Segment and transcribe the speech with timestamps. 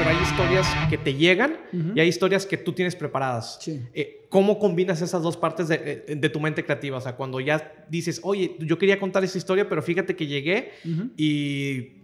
[0.00, 1.58] pero hay historias que te llegan
[1.94, 3.58] y hay historias que tú tienes preparadas.
[3.66, 6.96] Eh, ¿Cómo combinas esas dos partes de, eh, de, tu mente creativa?
[6.96, 10.70] O sea, cuando ya dices, oye, yo quería contar esa historia, pero fíjate que llegué
[11.18, 11.96] y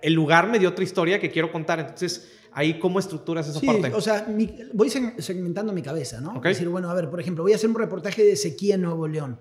[0.00, 1.80] el lugar me dio otra historia que quiero contar.
[1.80, 3.92] Entonces, ahí, ¿cómo estructuras esa sí, parte?
[3.94, 4.24] O sea,
[4.72, 6.36] voy segmentando mi cabeza, ¿no?
[6.36, 6.52] Okay.
[6.52, 9.08] decir, bueno, a ver, por ejemplo, voy a hacer un reportaje de sequía en Nuevo
[9.08, 9.40] León.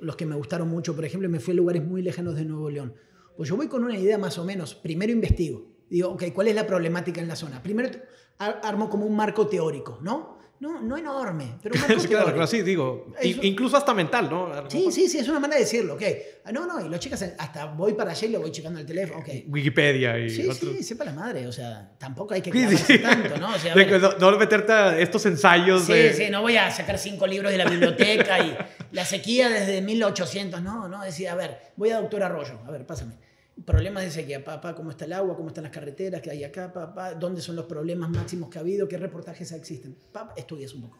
[0.00, 2.70] Los que me gustaron mucho, por ejemplo, me fui a lugares muy lejanos de Nuevo
[2.70, 2.94] León.
[3.36, 4.74] Pues yo voy con una idea más o menos.
[4.74, 7.62] Primero investigo Digo, ok, ¿cuál es la problemática en la zona?
[7.62, 7.90] Primero
[8.38, 10.36] armo como un marco teórico, ¿no?
[10.58, 14.70] No, no enorme, pero un marco sí, claro, pero sí, digo, incluso hasta mental, ¿no?
[14.70, 16.02] Sí, sí, sí, es una manera de decirlo, ok.
[16.46, 18.86] Ah, no, no, y lo chicas, hasta voy para allá y lo voy checando el
[18.86, 19.28] teléfono, ok.
[19.48, 23.54] Wikipedia y Sí, sí, sepa la madre, o sea, tampoco hay que clavarse tanto, ¿no?
[23.54, 23.74] O sea,
[24.18, 26.14] no, no, meterte a estos ensayos sí, de...
[26.14, 28.56] Sí, no voy a sacar cinco libros de la biblioteca y
[28.92, 32.86] la sequía desde 1800, no, no, decía, a ver, voy a Doctor Arroyo, a ver,
[32.86, 33.25] pásame
[33.64, 36.72] problemas de sequía, papá, cómo está el agua, cómo están las carreteras que hay acá,
[36.72, 39.96] papá, dónde son los problemas máximos que ha habido, qué reportajes existen.
[40.12, 40.98] Papá, estudias un poco.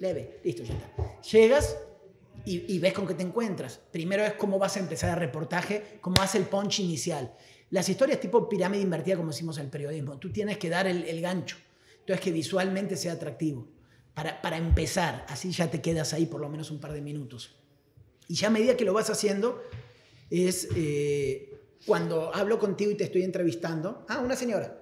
[0.00, 1.20] Leve, listo, ya está.
[1.30, 1.76] Llegas
[2.44, 3.80] y, ves con qué te encuentras.
[3.90, 7.34] Primero es cómo vas a empezar el reportaje, cómo hace el punch inicial.
[7.70, 11.20] Las historias tipo pirámide invertida, como decimos en el periodismo, tú tienes que dar el,
[11.20, 11.56] gancho.
[12.00, 13.68] Entonces, que visualmente sea atractivo.
[14.14, 17.56] Para, para empezar, así ya te quedas ahí por lo menos un par de minutos.
[18.28, 19.62] Y ya a medida que lo vas haciendo,
[20.30, 21.47] es eh,
[21.86, 24.78] cuando hablo contigo y te estoy entrevistando, ah, una señora,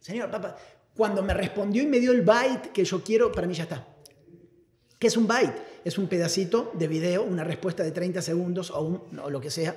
[0.00, 0.56] señora, papá,
[0.94, 3.88] cuando me respondió y me dio el byte que yo quiero, para mí ya está.
[4.98, 5.54] ¿Qué es un byte?
[5.84, 9.50] Es un pedacito de video, una respuesta de 30 segundos o, un, o lo que
[9.50, 9.76] sea,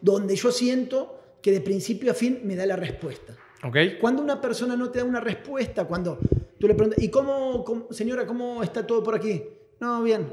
[0.00, 3.36] donde yo siento que de principio a fin me da la respuesta.
[3.62, 3.98] Okay.
[3.98, 6.18] Cuando una persona no te da una respuesta, cuando
[6.58, 9.44] tú le preguntas, ¿y cómo, cómo señora, cómo está todo por aquí?
[9.80, 10.32] No, bien.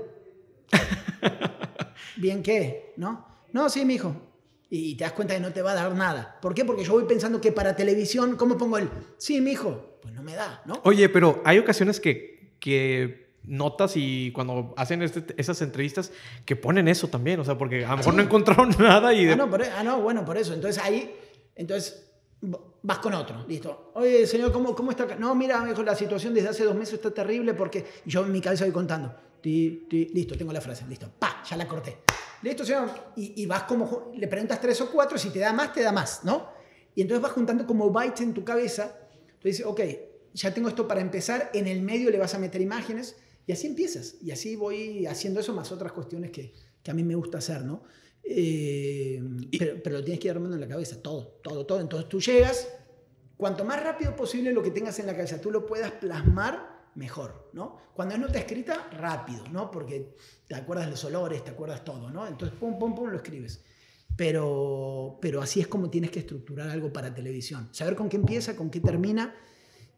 [2.17, 2.93] ¿Bien qué?
[2.97, 3.27] ¿No?
[3.51, 4.32] No, sí, mi hijo
[4.75, 6.39] y te das cuenta que no te va a dar nada.
[6.41, 6.65] ¿Por qué?
[6.65, 9.99] Porque yo voy pensando que para televisión, ¿cómo pongo el sí, mi hijo?
[10.01, 10.81] Pues no me da, ¿no?
[10.83, 16.11] Oye, pero hay ocasiones que, que notas y cuando hacen este, esas entrevistas
[16.43, 19.29] que ponen eso también, o sea, porque a lo mejor no encontraron nada y...
[19.29, 20.55] Ah, no, e, ah, no, bueno, por eso.
[20.55, 21.13] Entonces ahí,
[21.55, 22.09] entonces
[22.81, 23.91] vas con otro, listo.
[23.93, 25.05] Oye, señor, ¿cómo, cómo está?
[25.19, 28.41] No, mira, mejor la situación desde hace dos meses está terrible porque yo en mi
[28.41, 29.13] cabeza voy contando.
[29.43, 31.11] listo, tengo la frase, listo.
[31.19, 31.99] Pa, ya la corté.
[32.41, 32.89] Listo, señor.
[33.15, 36.23] Y, vas como, le preguntas tres o cuatro, si te da más, te da más,
[36.23, 36.49] ¿no?
[36.95, 38.95] Y entonces vas juntando como bytes en tu cabeza.
[39.13, 39.81] Entonces dices, ok,
[40.33, 43.15] ya tengo esto para empezar, en el medio le vas a meter imágenes
[43.47, 44.15] y así empiezas.
[44.21, 47.63] Y así voy haciendo eso más otras cuestiones que, que a mí me gusta hacer,
[47.63, 47.83] ¿no?
[48.23, 49.21] Eh,
[49.57, 51.79] pero, pero, lo tienes que ir armando en la cabeza, todo, todo, todo.
[51.79, 52.67] Entonces tú llegas,
[53.37, 57.49] cuanto más rápido posible lo que tengas en la cabeza, tú lo puedas plasmar mejor,
[57.53, 57.77] ¿no?
[57.93, 59.71] Cuando es nota escrita, rápido, ¿no?
[59.71, 60.15] Porque
[60.47, 62.27] te acuerdas los olores, te acuerdas todo, ¿no?
[62.27, 63.63] Entonces, pum, pum, pum, lo escribes.
[64.15, 67.69] Pero, pero así es como tienes que estructurar algo para televisión.
[67.71, 69.33] Saber con qué empieza, con qué termina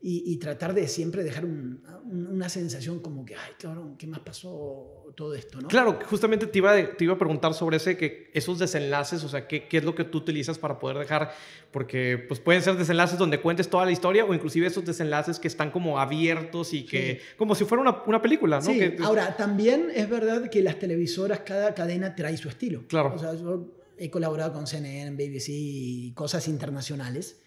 [0.02, 5.34] y, tratar de siempre dejar una sensación como que, ay, cabrón, ¿qué más pasó todo
[5.34, 5.60] esto?
[5.60, 5.68] ¿no?
[5.68, 9.48] Claro, justamente te iba, te iba a preguntar sobre ese, que esos desenlaces, o sea,
[9.48, 11.32] ¿qué, ¿qué, es lo que tú utilizas para poder dejar?
[11.72, 15.48] Porque pues pueden ser desenlaces donde cuentes toda la historia o inclusive esos desenlaces que
[15.48, 18.66] están como abiertos y que, como si fuera una, una película, ¿no?
[18.66, 22.86] Sí, ahora, también es verdad que las televisoras, cada cadena trae su estilo.
[22.88, 23.14] Claro.
[23.16, 27.40] O sea, yo he colaborado con CNN, BBC y cosas internacionales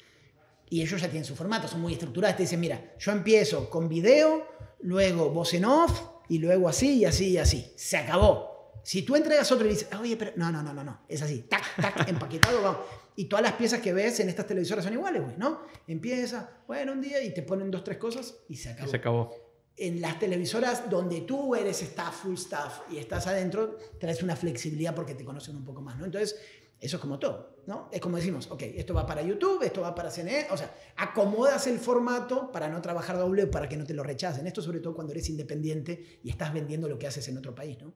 [0.71, 2.37] y ellos ya tienen su formato, son muy estructurados.
[2.37, 4.47] Te dicen, mira, yo empiezo con video,
[4.81, 7.73] luego voz en off, y luego así, y así, y así.
[7.77, 8.81] Se acabó.
[8.83, 11.43] Si tú entregas otro y dices, oye, pero no, no, no, no, no, es así,
[11.43, 12.81] tac, tac, empaquetado, vamos.
[13.17, 15.63] Y todas las piezas que ves en estas televisoras son iguales, güey, ¿no?
[15.87, 18.91] Empieza, bueno, un día y te ponen dos, tres cosas y se acabó.
[18.91, 19.48] se acabó.
[19.79, 24.95] En las televisoras donde tú eres staff, full staff, y estás adentro, traes una flexibilidad
[24.95, 26.05] porque te conocen un poco más, ¿no?
[26.05, 26.37] Entonces,
[26.81, 27.89] eso es como todo, ¿no?
[27.93, 31.67] Es como decimos, ok, esto va para YouTube, esto va para CNN, o sea, acomodas
[31.67, 34.47] el formato para no trabajar doble, para que no te lo rechacen.
[34.47, 37.79] Esto sobre todo cuando eres independiente y estás vendiendo lo que haces en otro país,
[37.81, 37.95] ¿no?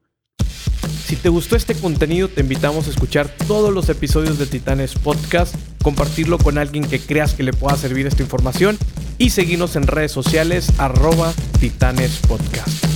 [1.04, 5.54] Si te gustó este contenido, te invitamos a escuchar todos los episodios de Titanes Podcast,
[5.82, 8.78] compartirlo con alguien que creas que le pueda servir esta información
[9.22, 12.91] y seguirnos en redes sociales arroba Titanes Podcast.